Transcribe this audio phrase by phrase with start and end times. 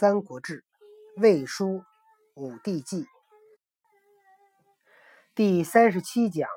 [0.00, 0.58] 三国志》
[1.20, 1.66] 《魏书》
[2.34, 3.02] 《武帝纪》
[5.34, 6.48] 第三十七讲。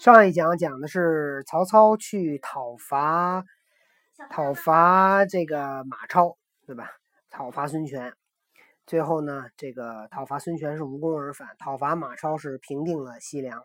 [0.00, 3.44] 上一讲讲的是曹操去讨伐
[4.30, 6.36] 讨伐这个马超，
[6.66, 6.90] 对吧？
[7.30, 8.12] 讨伐孙权，
[8.84, 13.64] 最后呢，这个讨伐孙权是无功而返，讨伐马超是平定了西凉。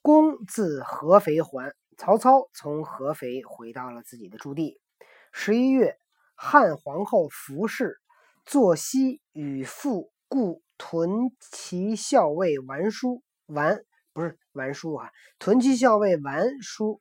[0.00, 4.80] 公自合肥还，曹操从合肥回到了自己的驻地。
[5.32, 5.98] 十一月，
[6.34, 7.98] 汉皇后服氏
[8.44, 13.82] 坐息与父故屯骑校尉完书完。
[14.12, 17.00] 不是完书啊，屯骑校尉完书，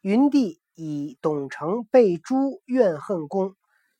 [0.00, 3.54] 云帝以董承被诛，怨恨公，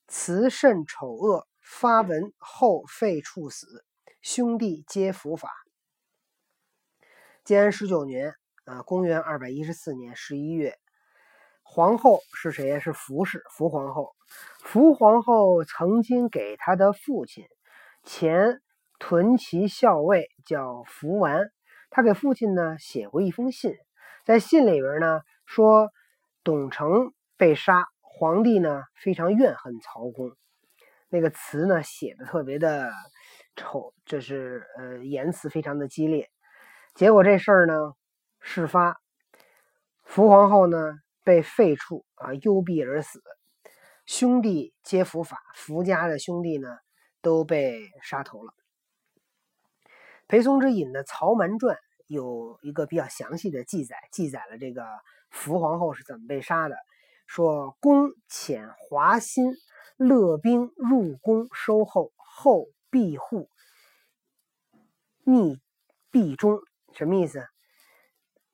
[0.09, 3.85] 辞甚丑恶，发文后废处死，
[4.23, 5.53] 兄弟皆伏法。
[7.45, 8.35] 建安十九年
[8.65, 10.79] 啊，公元二百一十四年十一月，
[11.73, 12.81] 皇后是谁呀？
[12.81, 14.17] 是服氏，福皇后。
[14.59, 17.47] 福皇后曾经给她的父亲
[18.03, 18.61] 前
[18.99, 21.53] 屯骑校尉叫福完。
[21.89, 23.77] 他给父亲呢写过一封信，
[24.25, 25.91] 在信里边呢说
[26.43, 30.33] 董承被杀，皇帝呢非常怨恨曹公，
[31.09, 32.91] 那个词呢写的特别的
[33.55, 36.29] 丑，就是呃言辞非常的激烈。
[36.95, 37.95] 结果这事儿呢
[38.41, 39.01] 事发，
[40.03, 43.23] 福皇后呢被废黜啊，幽闭而死，
[44.07, 46.79] 兄弟皆伏法，福家的兄弟呢
[47.21, 48.53] 都被杀头了。
[50.27, 51.77] 裴松之引的《曹瞒传》
[52.07, 54.85] 有一个比较详细的记载，记载了这个
[55.31, 56.77] 福皇后是怎么被杀的。
[57.27, 59.55] 说公遣华歆
[59.97, 63.49] 勒兵入宫收后，后闭户
[65.23, 65.61] 密
[66.11, 66.61] 闭中，
[66.93, 67.47] 什么意思？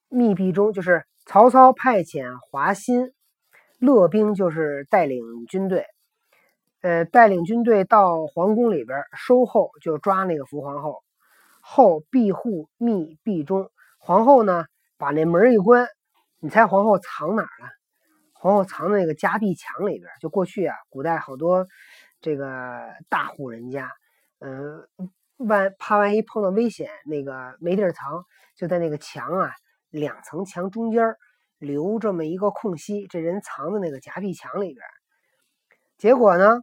[0.08, 3.10] 密闭中就是曹操派遣华歆
[3.80, 5.84] 勒兵，就是带领军队，
[6.82, 11.02] 呃，带领军队到皇宫里边收后，就抓那个福皇后。
[11.60, 14.66] 后闭户密闭中，皇后呢
[14.98, 15.88] 把那门一关，
[16.38, 17.70] 你猜皇后藏哪儿了？
[18.32, 20.08] 皇后藏在那个夹壁墙里边。
[20.20, 21.66] 就过去啊，古代好多
[22.20, 23.90] 这个大户人家，
[24.38, 24.86] 嗯，
[25.38, 28.24] 万怕万一碰到危险，那个没地儿藏，
[28.56, 29.50] 就在那个墙啊
[29.98, 31.16] 两层墙中间
[31.58, 34.86] 留这么一个空隙，这人藏在那个夹壁墙里边。
[35.98, 36.62] 结果呢，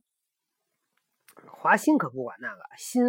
[1.47, 3.03] 华歆可不管那个心。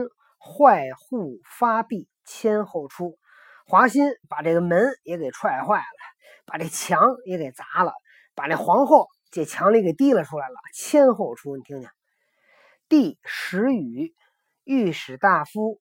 [0.47, 3.19] 坏户发壁，千后出。
[3.65, 5.85] 华歆把这个门也给踹坏了，
[6.45, 7.95] 把这墙也给砸了，
[8.35, 10.55] 把这皇后这墙里给提了出来了。
[10.75, 11.89] 千后出，你听听。
[12.91, 14.15] 帝时雨，
[14.65, 15.81] 御史大夫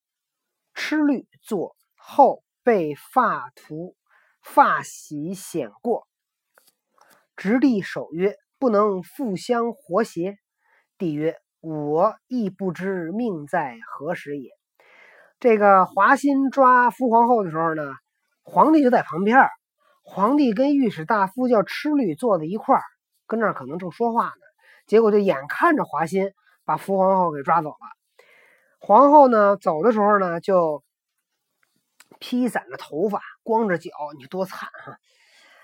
[0.74, 3.98] 吃律坐后被发图
[4.44, 6.08] 发喜显过，
[7.36, 10.38] 直帝守曰：“不能复相活邪？”
[11.00, 11.40] 帝曰。
[11.66, 14.52] 我亦不知命在何时也。
[15.40, 17.94] 这个华歆抓福皇后的时候呢，
[18.44, 19.50] 皇帝就在旁边儿。
[20.02, 22.84] 皇帝跟御史大夫叫吃律坐在一块儿，
[23.28, 24.32] 跟那儿可能正说话呢。
[24.88, 26.34] 结果就眼看着华歆
[26.66, 27.78] 把福皇后给抓走了。
[28.82, 30.84] 皇后呢走的时候呢，就
[32.24, 34.96] 披散着头发，光着脚，你多惨啊！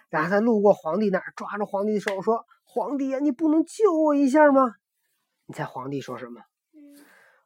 [0.10, 4.76] 然后他路过皇帝那儿，抓着皇帝的手说：“皇帝呀，你不能救我一下吗？”
[5.48, 6.42] 你猜皇帝说什么？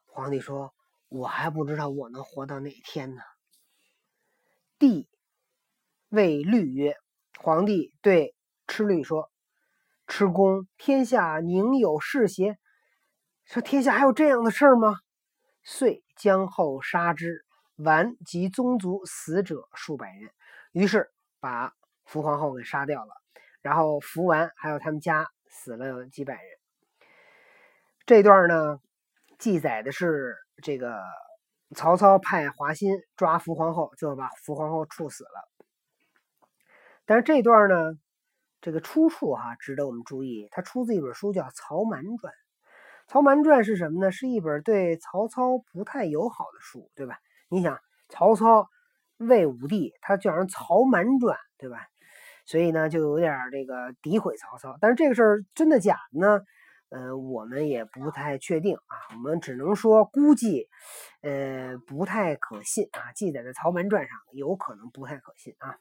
[0.04, 0.74] 皇帝说
[1.08, 3.22] ：“我还不知道我能活到哪天呢。”
[4.80, 5.08] 帝
[6.08, 6.96] 谓律曰
[7.38, 8.34] ：“皇帝对
[8.66, 9.30] 郅律说，
[10.08, 12.58] 吃公，天下宁有是邪？
[13.44, 14.96] 说天下还有这样的事儿吗？”
[15.62, 17.43] 遂将后杀之，
[17.76, 20.30] 完及宗族死者数百人。
[20.72, 21.72] 于是把
[22.04, 23.14] 福皇后给杀掉了，
[23.62, 26.58] 然后福完还有他们家死了几百人。
[28.06, 28.80] 这段呢，
[29.38, 31.00] 记载的是这个
[31.74, 35.48] 曹操派华歆抓福皇后，就把福皇后处死了。
[37.06, 37.98] 但是这段呢，
[38.60, 42.32] 这个出处哈，值得我们注意，它出自一本书叫《曹瞒传》。
[43.06, 44.10] 《曹瞒传》是什么呢？
[44.10, 47.18] 是一本对曹操不太友好的书，对吧？
[47.48, 48.68] 你想，曹操
[49.18, 51.86] 魏武帝，他叫人《曹瞒传》，对吧？
[52.46, 54.76] 所以呢，就有点这个诋毁曹操。
[54.80, 56.40] 但是这个事儿真的假的呢？
[56.90, 60.68] 呃，我们也不太确定啊，我们只能说估计，
[61.22, 63.10] 呃，不太可信啊。
[63.12, 65.78] 记载在《曹瞒传》上，有可能不太可信啊。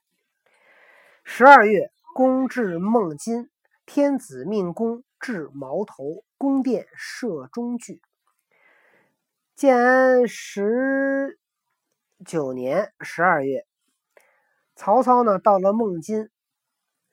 [1.23, 3.51] 十二月，公至孟津，
[3.85, 8.01] 天子命公至矛头，宫殿设中具。
[9.55, 11.37] 建安十
[12.23, 13.65] 九年十二月，
[14.75, 16.29] 曹操呢到了孟津，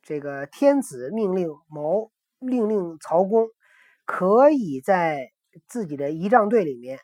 [0.03, 3.49] 这个天子命令毛，命令曹公。
[4.07, 5.31] 可以在
[5.69, 6.99] 自己的仪仗队里面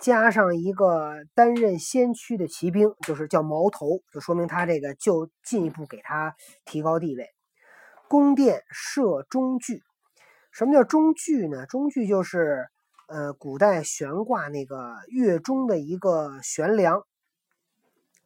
[0.00, 7.26] 加上一个担任先驱的骑兵，就是叫矛头，就说明他这个就进一步给他提高地位。
[8.08, 9.82] 宫殿设中具，
[10.52, 11.66] 什么叫中具呢？
[11.66, 12.68] 中具就是
[13.08, 17.04] 呃古代悬挂那个月中的一个悬梁，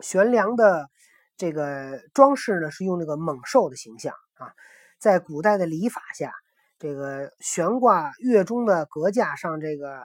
[0.04, 0.88] 悬梁的
[1.36, 4.52] 这个装饰呢是用那个猛兽的形象啊，
[5.00, 6.32] 在古代的礼法下。
[6.76, 10.04] 这个悬挂月中的阁架上，这个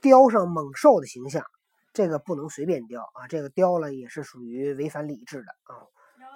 [0.00, 1.44] 雕上猛兽的形象，
[1.92, 3.28] 这个不能随便雕啊！
[3.28, 5.84] 这个雕了也是属于违反礼制的啊！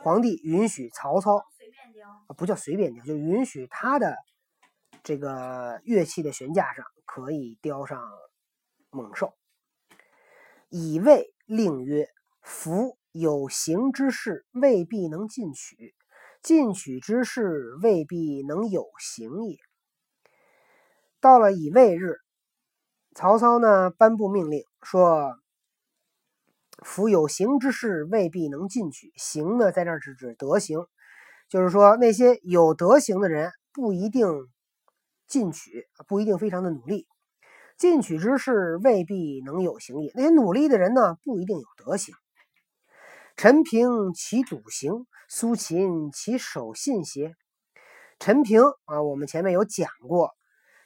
[0.03, 4.17] 皇帝允许曹操随便雕啊，不叫随便雕，就允许他的
[5.03, 8.07] 这个乐器的悬架上可以雕上
[8.91, 9.33] 猛兽。
[10.69, 12.07] 以位令曰：
[12.53, 15.95] 夫有形之事，未必能进取；
[16.43, 19.57] 进取之事，未必能有形也。
[21.21, 22.17] 到了乙未日，
[23.15, 25.39] 曹操呢颁布命令说
[26.85, 29.13] ：“夫有形之事，未必能进取。
[29.17, 30.85] 形呢，在这儿是指德行，
[31.49, 34.27] 就是说那些有德行的人不一定
[35.29, 37.07] 进取，不一定非常的努力。
[37.79, 40.11] 进取之事，未必能有形也。
[40.15, 42.15] 那些努力的人呢，不一定有德行。
[43.43, 47.37] 陈平其笃行，苏秦其守信邪？
[48.19, 50.35] 陈平啊，我们前面有讲过。”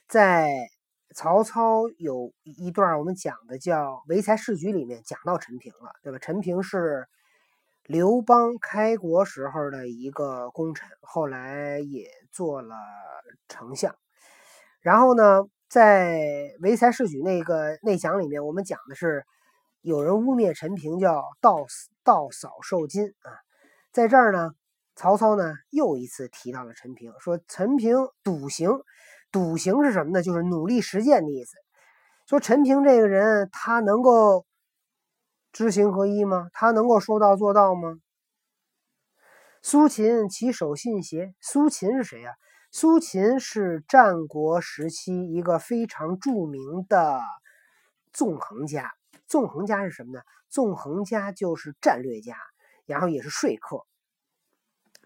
[0.07, 0.69] 在
[1.13, 6.19] 曹操有一段我们讲的叫《唯才是举》里面讲到陈平了，对吧？
[6.19, 7.09] 陈平是
[7.83, 12.77] 刘邦开国时候的一个功臣，后来也做了
[13.49, 13.93] 丞相。
[14.79, 16.13] 然后呢，在
[16.61, 19.25] 《唯才是举》那个内讲里面，我们讲的是
[19.85, 21.67] 有人污蔑陈平叫“盗
[22.03, 23.29] 盗扫受金”啊，
[23.91, 24.49] 在这儿呢，
[24.95, 28.71] 曹操呢又一次提到了陈平，说陈平笃行。
[29.31, 30.23] 笃行是什么呢？
[30.23, 31.55] 就是努力实践的意思。
[32.27, 34.47] 说陈平这个人，他能够
[35.51, 36.47] 知行合一吗？
[36.51, 37.99] 他能够说到做到吗？
[39.61, 41.35] 苏秦其守信邪？
[41.39, 42.31] 苏秦是谁呀？
[42.71, 47.21] 苏秦是战国时期一个非常著名的
[48.11, 48.91] 纵横家。
[49.27, 50.21] 纵横家是什么呢？
[50.49, 52.37] 纵横家就是战略家，
[52.85, 53.85] 然后也是说客。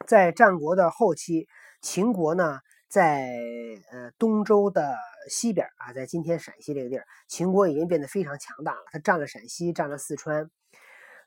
[0.06, 1.48] 在战国的后期，
[1.82, 2.60] 秦国呢？
[2.90, 3.30] 在
[3.92, 4.98] 呃东周的
[5.30, 8.82] 西边啊，在今天陕西这个地儿，秦国已经变得非常强大了。
[8.92, 10.50] 他占了陕西，占了四川，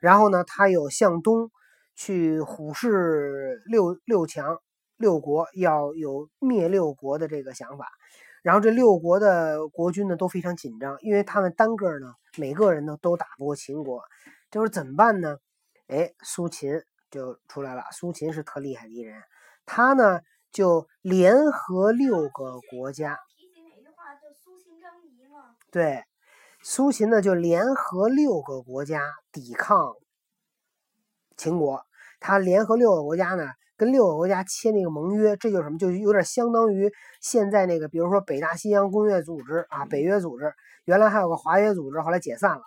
[0.00, 1.53] 然后呢，他又向东
[1.94, 4.59] 去虎视六六强
[4.97, 7.87] 六国，要有灭六国的这个想法。
[8.43, 14.03] 然后这六国的国君呢都非常紧张，因为他们单个呢每个人呢都打不过秦国，
[14.50, 15.39] 这会怎么办呢？
[15.87, 17.83] 哎，苏秦就出来了。
[17.93, 19.23] 苏秦是特厉害的一人，
[19.65, 20.21] 他呢。
[20.53, 23.19] 就联合六个国家，
[25.71, 26.05] 对，
[26.62, 29.00] 苏秦呢就联合六个国家
[29.33, 29.94] 抵抗
[31.39, 31.87] 秦国。
[32.21, 33.47] 他联合六个国家呢，
[33.82, 35.76] 跟六个国家签那个盟约，这就是什么？
[35.76, 36.88] 就有点相当于
[37.20, 42.62] 现在那个，比如说北大西洋公约组织啊，北约组织，原来还有个华约组织，后来解散了。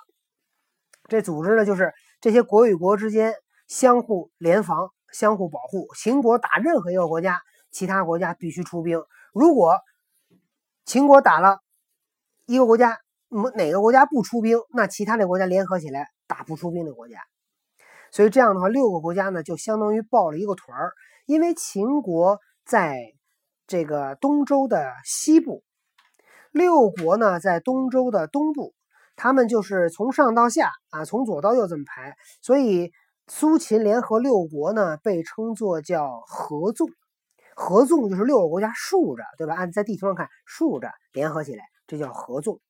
[1.07, 3.33] 这组织呢，就是这些国与国之间
[3.65, 5.87] 相互联防、相互保护。
[5.95, 7.39] 秦国打任何一个国家。
[7.71, 9.03] 其他国家必须出兵。
[9.33, 9.79] 如果
[10.85, 11.59] 秦国打了
[12.45, 12.99] 一个国家，
[13.55, 17.17] 哪个国家不出兵，那其他的国家联合起来打不出兵的国家。
[18.15, 20.93] 所以这样的话，六个国家呢就相当于抱了一个团儿。
[21.25, 22.97] 因为秦国在
[23.67, 25.65] 这个东周的西部，
[26.53, 28.73] 六国呢在东周的东部，
[29.17, 32.15] 他们就是从上到下啊，从左到右这么排。
[32.41, 32.93] 所以
[33.27, 36.87] 苏秦联合六国呢，被称作叫合纵。
[37.53, 39.55] 合纵就是六个国家竖着，对吧？
[39.55, 42.61] 按在地图上看，竖着联合起来，这叫合纵。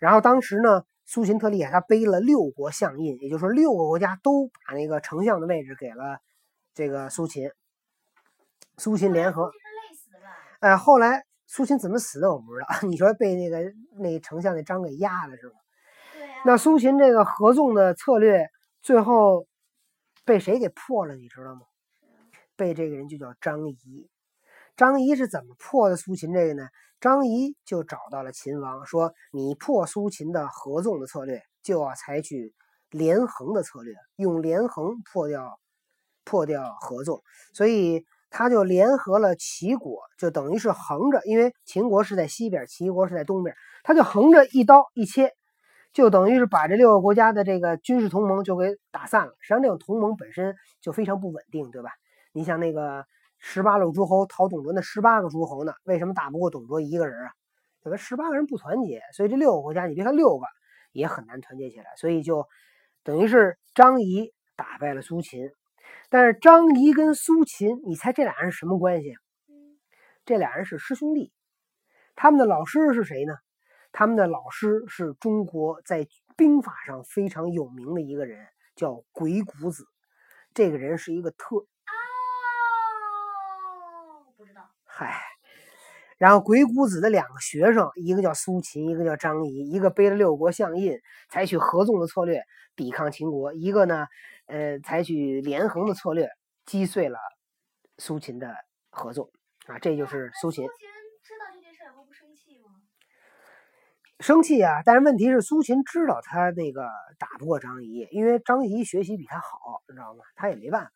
[0.00, 6.18] 然后当时呢，苏秦特厉害，他背了六国相印，也就是说，六个国家都把那个丞相的位置给了
[6.74, 7.50] 这个苏秦。
[8.76, 9.50] 苏秦联合，
[10.60, 12.66] 哎，后来苏秦怎么死的我不知道。
[12.86, 15.54] 你说被那个那丞相那张给压了是吗？
[16.44, 18.46] 那苏秦这个合纵的策略
[18.82, 19.46] 最后
[20.26, 21.14] 被谁给破了？
[21.14, 21.62] 你知道吗？
[22.54, 24.10] 被这个人就叫张仪，
[24.78, 26.68] 张仪是怎么破的苏秦这个呢？
[27.00, 32.54] 张仪就找到了秦王，说：“你破苏秦的合纵的策略，就要采取
[32.88, 35.58] 连横的策略，用连横破掉
[36.24, 37.20] 破掉合纵。”
[37.54, 45.32] 所以他就联合了齐国，就等于是横着，因为秦国是在西边，齐国是在东边，他就横着一刀一切，
[45.92, 49.32] 就等于是把这六个国家的这个军事同盟就给打散了。
[49.40, 51.90] 实际上，这种同盟本身就非常不稳定，对吧？
[52.32, 53.04] 你像那个
[53.38, 55.72] 十八路诸侯讨董卓那十八个诸侯呢？
[55.84, 57.32] 为什么打不过董卓一个人啊？
[57.82, 57.96] 对吧？
[57.96, 60.44] 十八个人不团结，所以这六个国家，你别看六个
[60.92, 62.46] 也很难团结起来，所以就
[63.04, 65.50] 等于是张仪打败了苏秦。
[66.10, 69.14] 但是张仪跟苏秦，你猜这俩人是什么关系？
[70.24, 71.32] 这俩人是师兄弟。
[72.16, 73.34] 他们的老师是谁呢？
[73.92, 79.86] 他们的老师是中国在兵法上非常有名的一个人，叫鬼谷子。
[80.52, 81.64] 这个人是一个特哦，
[84.36, 84.68] 不知道。
[85.00, 85.14] 嗨，
[86.16, 90.98] 然后鬼谷子的两个学生，一个叫苏秦，一个叫张仪，一个背了六国相印，
[91.30, 92.42] 采取合纵的策略
[92.74, 94.08] 抵抗秦国；一个呢，
[94.46, 96.28] 呃，采取连横的策略
[96.66, 97.16] 击碎了
[97.98, 98.52] 苏秦的
[98.90, 99.30] 合纵。
[99.68, 100.66] 啊，这就是苏秦。
[100.66, 102.70] 知道这件事后不生气吗
[104.18, 104.82] 生气啊！
[104.84, 106.88] 但是问题是，苏秦知道他那个
[107.20, 110.24] 打不过张仪，因为张仪学习比他好，你知道吗？
[110.34, 110.90] 他也没办法。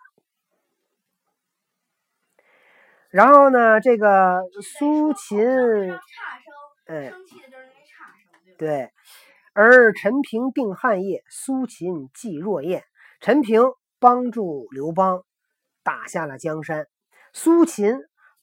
[3.13, 5.39] 然后呢，这个苏秦，
[6.87, 7.13] 嗯，
[8.57, 8.91] 对。
[9.53, 12.85] 而陈平定汉业，苏秦继若燕。
[13.21, 13.63] 陈平
[14.01, 15.25] 帮助刘邦
[15.83, 16.89] 打下了江山，
[17.35, 17.99] 苏秦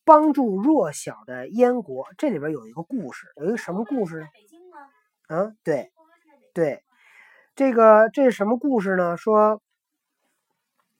[0.06, 2.06] 帮助弱小的燕国。
[2.16, 4.28] 这里边有一个故事，有一个什么故事呢？
[5.30, 5.92] 嗯，对，
[6.54, 6.84] 对，
[7.56, 9.18] 这个这是什么故事呢？
[9.18, 9.64] 说，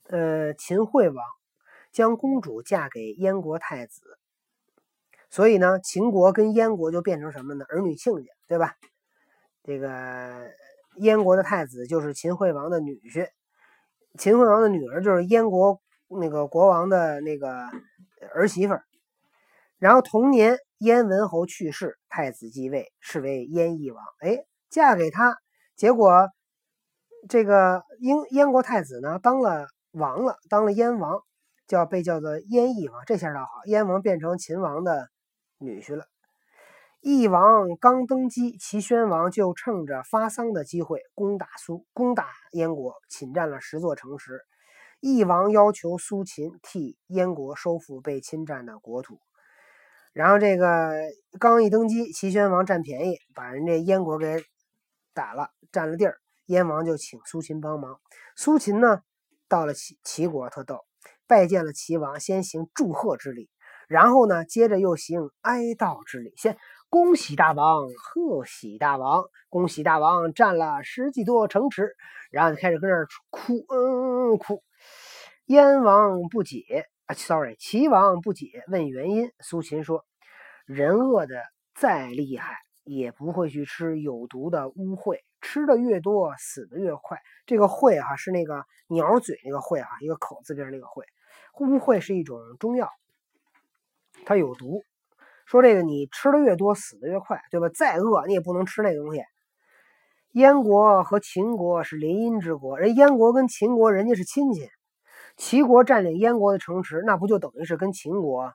[0.08, 1.24] 呃，秦惠王
[1.92, 4.02] 将公主嫁给燕国太子，
[5.30, 7.66] 所以呢，秦国跟燕国就变成什么呢？
[7.70, 8.76] 儿女亲家，对吧？
[9.64, 10.52] 这个
[10.96, 13.30] 燕国的太子就是秦惠王的女婿，
[14.18, 17.68] 秦惠王的女儿就是燕国那个国王的那个
[18.34, 18.76] 儿媳妇。
[19.78, 24.04] 然后同年，燕文侯去世，太子继位，是为燕翼王。
[24.20, 25.38] 哎，嫁给他，
[25.76, 26.30] 结果
[27.30, 31.22] 这个燕燕国太子呢，当了王了，当了燕王，
[31.70, 33.04] 叫被叫做燕翼王。
[33.06, 35.10] 这下倒好，燕王变成秦王的
[35.60, 36.08] 女婿了。
[37.00, 44.42] 翼王刚登基，齐宣王就趁着发丧的机会攻打苏，攻打燕国，侵占了十座城池。
[45.00, 49.22] 翼王要求苏秦替燕国收复被侵占的国土。
[50.12, 50.92] 然后这个
[51.40, 54.44] 刚一登基，齐宣王占便宜，把人家燕国给
[55.14, 56.20] 打了，占了地儿。
[56.48, 58.02] 燕王就请苏秦帮忙。
[58.36, 59.04] 苏秦呢，
[59.48, 60.84] 到了齐齐国，特逗，
[61.30, 63.52] 拜见了齐王，先行祝贺之礼，
[63.88, 66.34] 然后呢，接着又行哀悼之礼。
[66.36, 66.58] 先
[66.90, 71.96] 恭喜大王，贺喜大王，恭喜大王占了十几座城池，
[72.32, 74.64] 然后就开始跟那儿哭，嗯，哭。
[75.46, 76.88] 燕王不解。
[77.06, 79.32] 啊，sorry，齐王不解，问原因。
[79.40, 80.06] 苏秦说
[80.66, 81.44] ：“人饿的
[81.76, 87.20] 再厉害，也不会去吃有毒的污秽，吃的越多，死的越快。
[87.46, 91.04] 这个秽哈是那个鸟嘴那个秽哈，一个口字边那个秽。
[91.60, 92.90] 污秽是一种中药，
[94.26, 94.84] 它有毒。
[95.46, 97.70] 说这个你吃的越多，死的越快，对吧？
[97.70, 99.24] 再饿你也不能吃那东西。
[100.34, 104.70] 燕国和秦国是联姻之国，人燕国跟秦国人家是亲戚。”
[105.38, 108.54] 齐国占领燕国的城池，那不就等于是跟秦国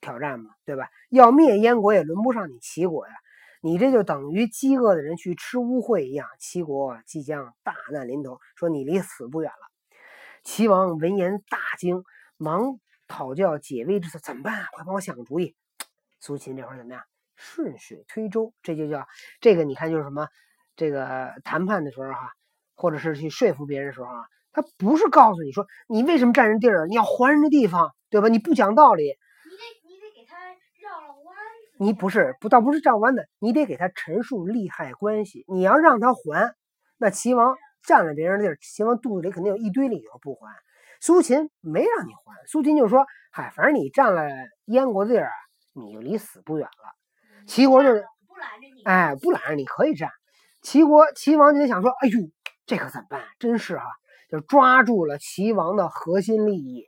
[0.00, 0.50] 挑战吗？
[0.64, 0.88] 对吧？
[1.10, 3.14] 要灭燕国也轮不上你齐国呀！
[3.62, 6.26] 你这就等于饥饿的人去吃污秽一样。
[6.40, 9.71] 齐国即将大难临头，说你离死不远了。
[10.44, 12.02] 齐王闻言大惊，
[12.36, 14.66] 忙讨教解围之策，怎么办？
[14.72, 15.54] 快帮我想个主意！
[16.20, 17.02] 苏秦这会儿怎么样？
[17.36, 19.06] 顺水推舟，这就叫
[19.40, 19.64] 这个。
[19.64, 20.28] 你看，就是什么？
[20.74, 22.32] 这个谈判的时候哈，
[22.74, 24.24] 或者是去说服别人的时候啊。
[24.54, 28.28] 他不是告诉你说你为什么占人地儿，你要还人的地方，对吧？
[28.28, 30.36] 你不讲道理，你得你得给他
[30.82, 31.36] 绕绕弯。
[31.78, 35.44] 你不是不倒不是绕弯的，你得给他陈述利害关系。
[35.48, 36.54] 你要让他还，
[36.98, 40.52] 那齐王占了别人的地儿，秦王肚子里肯定有一堆理由不还。
[41.00, 44.28] 苏秦没让你还，苏秦就说：“嗨，反正你占了
[44.66, 45.30] 燕国的地儿，
[45.74, 46.94] 你就离死不远了。”
[47.46, 50.10] 齐国就是不拦着你，哎，不拦着你可以占。
[50.62, 52.20] 齐国齐王就得想说：“哎呦，
[52.66, 53.24] 这可怎么办？
[53.38, 53.84] 真是哈。”
[54.30, 56.86] 就抓住了齐王的核心利益，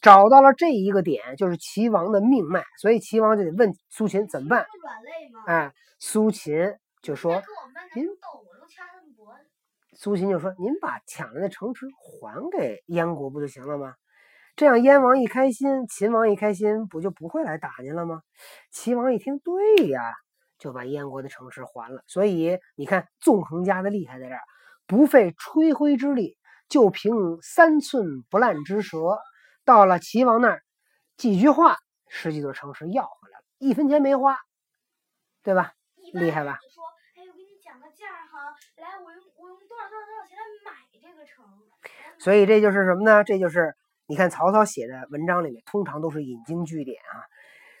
[0.00, 4.64] 找到了这一个点，就是齐王的命脉，所以齐王就得问苏秦怎么办？
[5.46, 6.54] 哎，苏秦
[7.02, 7.42] 就说
[7.94, 8.06] ：“您
[10.02, 13.96] 苏秦就说：“您把抢来的城池还给燕国不就行了吗？
[14.56, 18.22] 这样燕王一开心，秦王一开心，不就不会来打您了吗？”
[18.72, 20.00] 齐王一听，对呀，
[20.58, 22.02] 就把燕国的城池还了。
[22.06, 24.40] 所以你看，纵横家的厉害在这儿，
[24.86, 26.38] 不费吹灰之力。
[26.70, 29.18] 就凭三寸不烂之舌，
[29.66, 30.62] 到了齐王那儿，
[31.18, 31.76] 几句话，
[32.08, 34.38] 十几座城池要回来了，一分钱没花，
[35.42, 35.74] 对吧？
[36.14, 36.58] 厉害吧？
[38.00, 41.44] 价哈，来，我用我用多少多少多少钱来买这个城。
[42.18, 43.22] 所以这就是什么呢？
[43.22, 43.74] 这就是
[44.06, 47.28] 你看曹操写的文章里面，通常都是引经据典啊，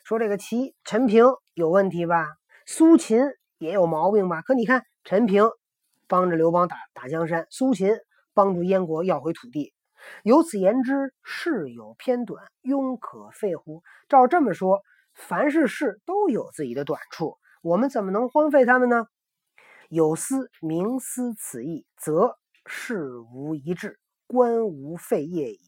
[0.04, 1.24] 说这个齐陈平
[1.54, 2.26] 有问题吧？
[2.66, 3.22] 苏秦
[3.56, 4.42] 也有毛病吧？
[4.42, 5.48] 可你看陈平
[6.06, 7.96] 帮着刘邦打打江山，苏秦
[8.34, 9.72] 帮助燕国要回土地。
[10.22, 13.82] 由此言之，事有偏短，庸可废乎？
[14.06, 14.82] 照这么说，
[15.14, 19.06] 凡是事都有自己的短处，我们怎么能荒废他们呢？
[19.90, 25.58] 有司明思此意，则事无一致，官无废业矣。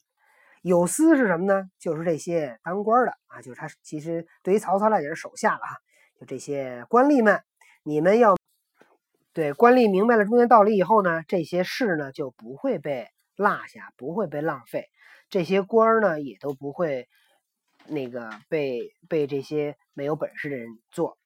[0.63, 1.69] 有司是什么呢？
[1.79, 5.77] 就是这些当官的啊，就是他其实对于曹操来讲是手下了哈，
[6.19, 7.43] 就这些官吏们，
[7.83, 8.37] 你们要
[9.33, 13.09] 对官吏明白了中间道理以后呢，这些事呢就不会被。
[13.35, 14.91] 落下不会被浪费，
[15.31, 17.09] 这些官儿呢也都不会
[17.87, 21.17] 那个被被这些没有本事的人做，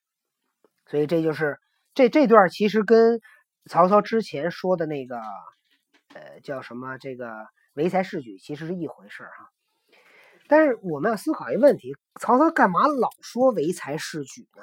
[0.87, 1.59] 所以这就是
[1.97, 3.23] 这这段其实跟
[3.71, 5.17] 曹操之前说的那个
[6.13, 9.51] 呃叫什么这个唯才是举其实是一回事儿哈。
[10.47, 14.63] 但是我们要思考一个问题：曹操干嘛老说唯才是举呢？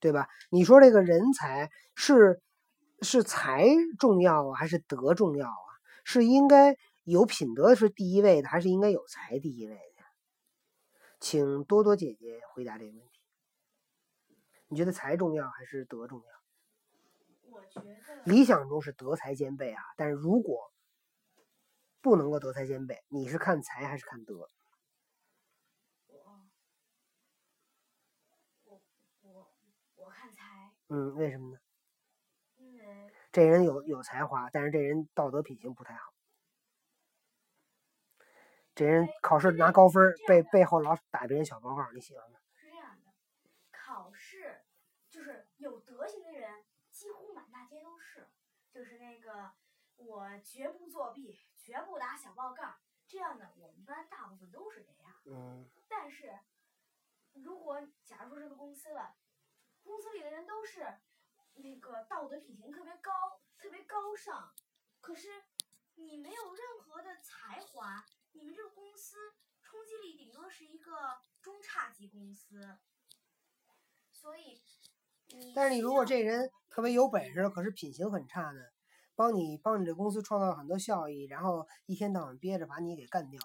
[0.00, 0.26] 对吧？
[0.50, 2.42] 你说这个人才是
[3.02, 3.64] 是才
[3.96, 5.68] 重要啊，还是德重要啊？
[6.02, 10.02] 是应该有品德是第一位的，还是应该有才第一位的？
[11.20, 13.15] 请多多姐姐回答这个问题。
[14.76, 16.26] 你觉得才重要还是德重要？
[17.50, 20.70] 我觉得理想中是德才兼备啊，但是如果
[22.02, 24.50] 不能够德才兼备，你是看才还是看德？
[26.08, 26.42] 我
[28.64, 28.82] 我
[29.22, 29.50] 我
[29.94, 30.74] 我看才。
[30.88, 31.58] 嗯，为什么呢？
[32.56, 36.12] 因为这人有有才华，但是这人道德品行不太好。
[38.74, 42.38] 这人考试拿高分，背背后老打别人小报告，你喜欢吗？
[42.54, 43.10] 是这样的，
[43.72, 44.35] 考试就是
[45.56, 48.28] 有德行的人，几乎满大街都是。
[48.70, 49.52] 就是那个
[49.96, 55.20] 我绝不作弊，绝不打小报告，这样的我们班大部分都是这样。
[55.24, 55.68] 嗯。
[55.88, 56.38] 但是，
[57.32, 59.16] 如果假如说这个公司了，
[59.82, 61.00] 公司里的人都是。
[61.58, 64.54] 那个道德品行特别高，特别高尚，
[65.00, 65.42] 可是
[65.94, 69.16] 你没有任何的才华，你们这个公司
[69.62, 72.78] 冲击力顶多是一个中差级公司，
[74.12, 74.60] 所以。
[75.54, 78.60] 但是你如果这人特别有本事，可是品行很差呢，
[79.14, 83.40] 帮你帮你这公司创造很多效益，然后一天到晚憋着把你给干掉，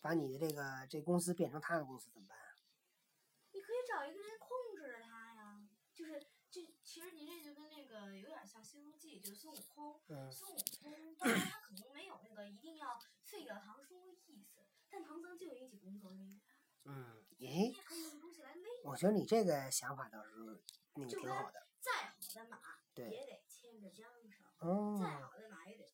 [0.00, 2.36] 把你的这个这公司变成他的公司怎么办？
[3.52, 6.26] 你可以找一个人控制着他呀，就是。
[6.50, 10.00] 就其实您这就跟那个有点像《西游记》，就是孙悟空。
[10.32, 16.40] 孙悟空当然他可能没有那个一定要废掉唐僧的意思，但唐僧就有一起工作人员。
[16.86, 17.72] 嗯，诶，
[18.82, 20.60] 我觉得你这个想法倒是
[20.94, 21.66] 那个挺好的。
[21.80, 22.58] 再好的马，
[22.96, 24.68] 也得牵着缰绳。
[24.68, 24.98] 哦。
[25.00, 25.84] 再好的马也得，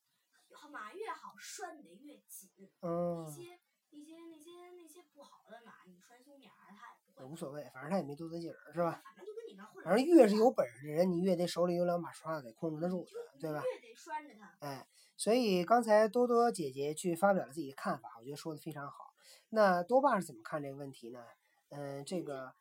[0.70, 2.50] 马越好拴得越紧。
[2.80, 3.26] 嗯。
[3.28, 7.24] 一些一些那些那些不好的马，你拴松点儿，它也不会。
[7.24, 9.00] 无所谓，反正它也没多大劲儿，是吧？
[9.04, 9.64] 反正就跟你那。
[9.84, 13.06] 反正越是有本事的人，你越得手里有两把刷子，得控制得住，
[13.40, 13.62] 对吧？
[13.62, 14.56] 越得拴着他。
[14.60, 19.14] 哎，所以刚才多多姐姐去发表了自己的看法，我觉得说的非常好。
[19.50, 21.24] 那多爸是怎么看这个问题呢？
[21.70, 22.54] 嗯，这个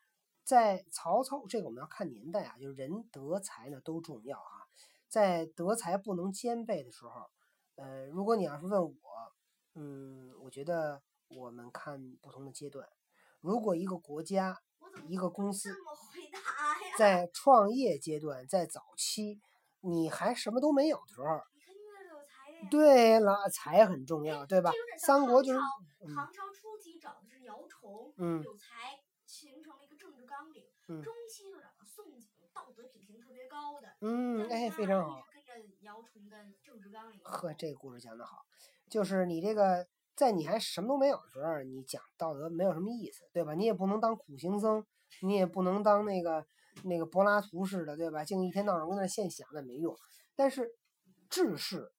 [0.46, 4.64] 在曹操，这个我们要看年代啊，就是人德才呢都重要啊。
[5.10, 7.30] 在德才不能兼备的时候，
[7.76, 8.96] 呃，如果你要是问我，
[9.74, 12.88] 嗯，我觉得我们看不同的阶段，
[13.42, 14.62] 如果一个国家。
[15.10, 15.76] 一个公司
[16.98, 19.42] 在创业阶段，在早期，
[19.82, 21.42] 你还什么都没有的时候，
[22.72, 24.72] 对了，才很重要，对吧？
[24.98, 25.60] 三国就是
[26.16, 29.74] 唐朝初期找的是姚崇，嗯，有才，形成
[30.36, 30.66] 纲领。
[30.88, 35.26] 嗯，中期就找到宋景，道德品行特别高的，嗯，哎，非常好。
[35.34, 37.20] 跟着姚崇的政治纲领。
[37.24, 38.46] 呵，这个故事讲得好，
[38.90, 39.88] 就是你这个。
[40.16, 43.54] 在你还什么都没有的时候，你讲道德没有什么意思，对吧？
[43.54, 44.86] 你也不能当苦行僧，
[45.22, 46.48] 你也不能当那个
[46.86, 48.24] 那个柏拉图似的，对吧？
[48.24, 49.94] 净一天到晚跟那现想，那没用。
[50.34, 50.74] 但是
[51.30, 51.92] 治世，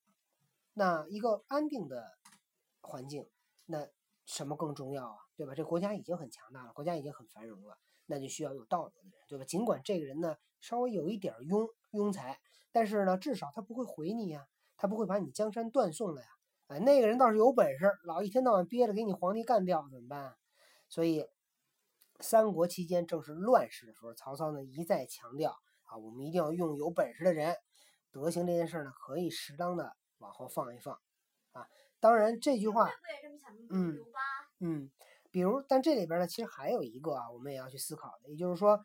[0.73, 2.17] 那一个安定的
[2.81, 3.29] 环境，
[3.67, 3.87] 那
[4.25, 5.19] 什么更重要啊？
[5.37, 5.55] 对吧？
[5.55, 9.45] 这国家已经很强大了，国家已经很繁荣了，那就需要有道德的人，对吧？
[9.45, 12.39] 尽管这个人呢稍微有一点庸庸才，
[12.73, 16.29] 但是呢，至少他不会毁你呀，他不会把你江山断送了呀。
[16.69, 20.35] 哎，那个人倒是有本事，老一天到晚憋着给你皇帝干掉，怎么办？
[20.89, 21.25] 所以，
[22.19, 27.57] 三国期间正是乱世的时候，曹操呢一再强调啊，我们一定要用有本事的人，
[28.11, 30.99] 德行这件事呢可以适当的往后放一放
[31.53, 31.67] 啊。
[32.01, 32.91] 当然这句话，
[33.71, 33.99] 嗯
[34.61, 34.91] 嗯，
[35.37, 38.83] 比如，但这里边呢其实还有一个啊，我们也要去思考的，也就是说，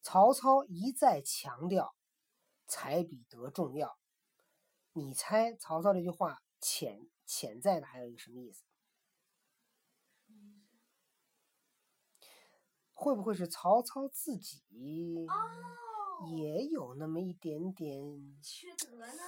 [0.00, 1.92] 曹操一再强调
[2.68, 3.98] 才比德重要，
[4.92, 7.08] 你猜曹操这句话潜？
[7.26, 8.62] 潜在的还有一个什么意思？
[12.92, 14.62] 会不会是曹操自己，
[16.26, 18.00] 也有那么一点点？
[18.42, 19.22] 缺德呢？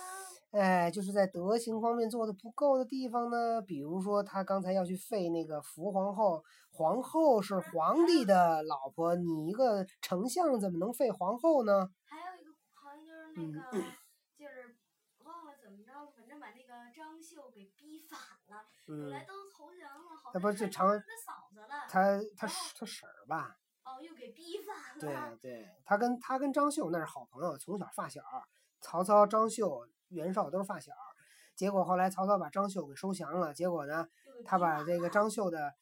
[0.52, 11.88] 哎，就是在德行方面做的不够的地方呢，比如说他刚才要去废那个福皇后，皇后是皇帝的老婆，你一个丞相怎么能废皇后呢？
[12.02, 13.78] 还有一个好像就是那个，
[14.36, 14.76] 就是
[15.22, 20.76] 忘了怎么着了，反正把那个张绣给逼反了，本来嗯，都投降了，好像不是他
[21.24, 23.56] 嫂子了，他他他婶儿吧？
[24.00, 25.36] 哦，又给逼反对了。
[25.40, 28.22] 对对，他跟他跟张绣那是好朋友，从小发小。
[28.80, 30.92] 曹操、张绣、袁绍都是发小。
[31.54, 34.08] 结果后来曹操把张绣给收降了，结果呢，
[34.44, 35.74] 他把这个张绣的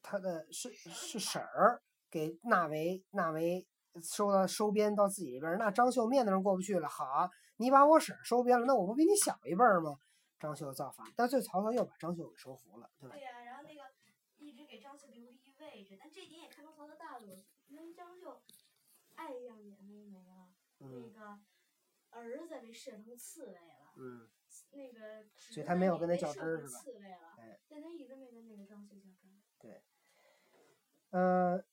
[0.00, 3.66] 他的是是婶儿给纳为纳为
[4.00, 6.88] 收到收编到自己这边儿，那张绣面子上过不去了。
[6.88, 9.96] 好，你把我婶儿收编了，那我不比你小一辈儿吗？
[10.38, 13.22] 张绣造反，但最后曹操又把张绣给收服了，对吧对？
[13.22, 13.80] 呀、然后那个
[14.36, 18.42] 一直给张绣留了一位置，但这点也看出曹操大度，因为张绣
[19.14, 21.12] 爱上也没没了，那嗯。
[21.12, 21.40] 个
[22.10, 24.28] 儿子被设成刺猬了，嗯，
[24.70, 27.58] 那个所以他没有跟他较真儿是吧刺猬了，哎。
[27.68, 29.82] 但他一直没跟那个张绣较真儿。
[31.10, 31.64] 呃，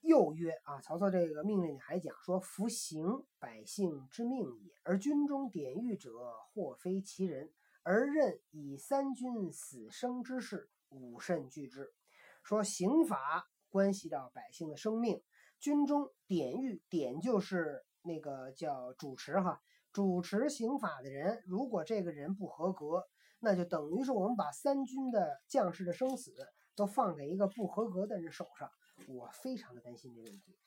[0.00, 11.94] 又曰啊，曹操这个命令里还讲说：“服刑，百姓之命也；而军中典狱者，或非其人，而任以三军死生之事，吾甚惧之。”
[12.50, 15.22] 说刑法关系到百姓的生命，
[15.60, 23.06] 军中典狱，典就是那个叫主持哈，主持刑法的人，如果这个人不合格，
[23.38, 26.34] 那就等于是我们把三军的将士的生死
[26.74, 28.68] 都放在一个不合格的人手上。
[29.06, 30.58] 我非常的担心这个问题。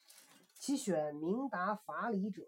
[0.54, 2.44] 其选明达法理者，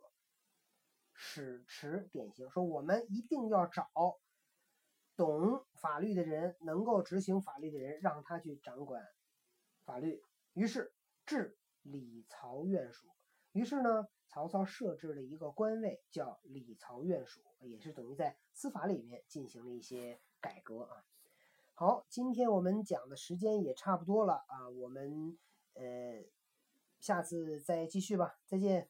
[1.13, 2.49] 使持典刑。
[2.49, 3.85] 说我们一定要找
[5.17, 9.03] 懂法律的人，能够执行法律的人，让他去掌管
[9.85, 10.21] 法律。
[10.53, 10.93] 于是
[11.25, 13.07] 置李曹院属。
[13.51, 21.05] 于是呢，曹操设置了一个官位，叫李曹院属，也是等于在司法里面进行了一些改革啊。
[21.73, 25.37] 好，今天我们讲的时间也差不多了啊，我们
[25.73, 26.23] 呃
[26.99, 28.89] 下次再继续吧，再见。